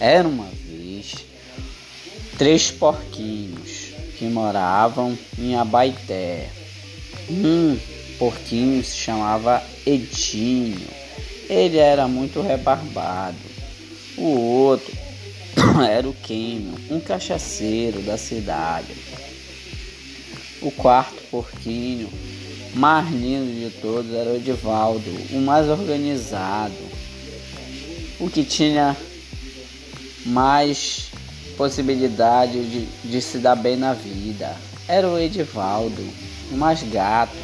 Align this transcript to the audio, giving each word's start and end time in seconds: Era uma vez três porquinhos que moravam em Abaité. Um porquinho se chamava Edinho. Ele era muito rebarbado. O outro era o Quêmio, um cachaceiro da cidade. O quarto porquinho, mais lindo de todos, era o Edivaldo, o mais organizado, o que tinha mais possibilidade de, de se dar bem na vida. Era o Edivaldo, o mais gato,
Era 0.00 0.26
uma 0.26 0.48
vez 0.66 1.14
três 2.36 2.70
porquinhos 2.70 3.92
que 4.18 4.24
moravam 4.26 5.16
em 5.38 5.54
Abaité. 5.54 6.48
Um 7.28 7.78
porquinho 8.18 8.82
se 8.84 8.96
chamava 8.96 9.62
Edinho. 9.86 10.86
Ele 11.48 11.78
era 11.78 12.08
muito 12.08 12.40
rebarbado. 12.40 13.36
O 14.16 14.38
outro 14.38 14.92
era 15.88 16.08
o 16.08 16.14
Quêmio, 16.14 16.74
um 16.90 17.00
cachaceiro 17.00 18.00
da 18.02 18.16
cidade. 18.16 18.94
O 20.62 20.70
quarto 20.70 21.22
porquinho, 21.30 22.08
mais 22.74 23.10
lindo 23.10 23.52
de 23.52 23.70
todos, 23.80 24.12
era 24.14 24.30
o 24.30 24.36
Edivaldo, 24.36 25.10
o 25.30 25.38
mais 25.40 25.68
organizado, 25.68 26.72
o 28.18 28.30
que 28.30 28.42
tinha 28.42 28.96
mais 30.24 31.10
possibilidade 31.56 32.64
de, 32.64 32.86
de 33.08 33.20
se 33.20 33.38
dar 33.38 33.56
bem 33.56 33.76
na 33.76 33.92
vida. 33.92 34.56
Era 34.88 35.08
o 35.08 35.18
Edivaldo, 35.18 36.02
o 36.50 36.56
mais 36.56 36.82
gato, 36.82 37.36